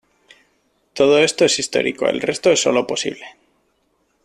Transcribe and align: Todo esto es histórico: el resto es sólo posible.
Todo 0.93 1.19
esto 1.19 1.45
es 1.45 1.59
histórico: 1.59 2.07
el 2.07 2.21
resto 2.21 2.51
es 2.51 2.63
sólo 2.63 2.87
posible. 2.87 3.35